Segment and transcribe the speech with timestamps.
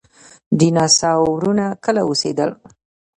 [0.59, 2.49] ډیناسورونه کله اوسیدل؟